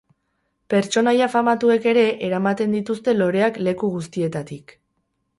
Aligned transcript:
Pertsonaia 0.73 1.25
famatuek 1.33 1.85
ere, 1.91 2.05
eramaten 2.27 2.73
dituzte 2.77 3.13
loreak 3.19 3.59
leku 3.67 3.91
guztietatik. 3.99 4.75